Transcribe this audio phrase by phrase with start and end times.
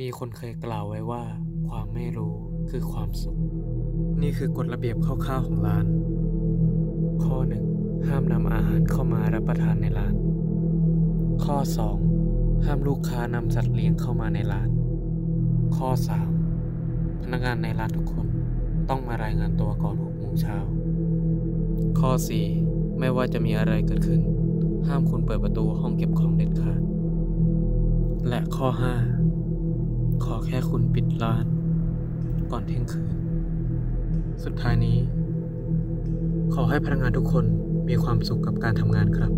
[0.00, 1.22] มีคนเคยกล่าวไว้ว่า
[1.68, 2.34] ความไม่รู้
[2.70, 3.38] คือความสุข
[4.22, 5.86] นี่คือกฎระเบียบคร่าวๆของร้าน
[7.24, 7.64] ข้อหนึ่ง
[8.08, 10.14] ห้ามนำอาหารเข้ามารับประทานในร้าน
[11.44, 11.56] ข้อ
[12.10, 14.68] 2 ห้ามลูกค้านำสัตว์เลี้ยงเข้ามาในร้าน
[15.76, 15.88] ข้อ
[16.56, 18.26] 3 พนักงานในร้านทุกคน
[18.88, 20.56] ต้องมารายงานตัวก่อน6โมงเช้า
[22.00, 22.10] ข้อ
[22.54, 24.20] 4 ไม่ว่าจะมีอะไรเกิดขึ้น
[24.88, 26.80] ห้ามคุณเปิดประตูห้องเก็บของเด็ดขาด
[28.28, 29.31] และข้อ 5
[30.24, 31.44] ขอแค่คุณปิดร้าน
[32.50, 33.14] ก่อนเที่ยงคืน
[34.44, 34.98] สุดท้ายนี้
[36.54, 37.44] ขอให้พนักงานทุกคน
[37.88, 39.32] มีความสุขกับการทำงานครับ